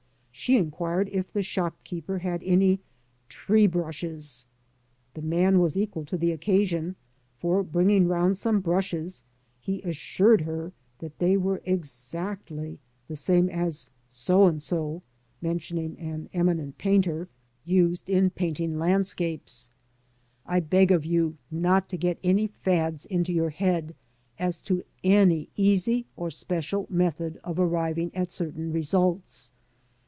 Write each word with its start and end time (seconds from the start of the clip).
She 0.33 0.57
inquired 0.57 1.07
if 1.09 1.31
the 1.31 1.43
shop 1.43 1.75
keeper 1.83 2.17
had 2.19 2.41
any" 2.41 2.79
tree 3.29 3.67
brushes"! 3.67 4.47
The 5.13 5.21
man 5.21 5.59
was 5.59 5.77
equal 5.77 6.03
to 6.05 6.17
the 6.17 6.31
occasion, 6.31 6.95
for, 7.37 7.61
bringing 7.61 8.07
round 8.07 8.39
some 8.39 8.59
brushes, 8.59 9.21
he 9.59 9.83
assured 9.83 10.41
her 10.41 10.71
they 11.19 11.37
were 11.37 11.61
exactly 11.63 12.79
the 13.07 13.15
same 13.15 13.49
as 13.49 13.91
'* 14.01 14.05
So 14.07 14.47
and 14.47 14.63
so'' 14.63 15.03
(mentioning 15.43 15.95
an 15.99 16.27
eminent 16.33 16.79
painter) 16.79 17.27
used 17.63 18.09
in 18.09 18.31
12 18.31 18.31
LANDSCAPE 18.35 18.35
PAINTING 18.35 18.69
IN 18.71 18.71
OIL 18.71 18.73
COLOUR. 18.77 18.85
painting 18.87 18.93
landscapes. 18.93 19.69
I 20.47 20.59
beg 20.59 20.89
of 20.91 21.05
you 21.05 21.37
not 21.51 21.87
to 21.89 21.97
get 21.97 22.17
any 22.23 22.47
fads 22.47 23.05
into 23.05 23.31
your 23.31 23.51
head 23.51 23.93
as 24.39 24.59
to 24.61 24.83
any 25.03 25.49
easy 25.55 26.07
or 26.15 26.31
special 26.31 26.87
method 26.89 27.39
of 27.43 27.59
arriving 27.59 28.09
at 28.15 28.31
certain 28.31 28.71
results. 28.73 29.51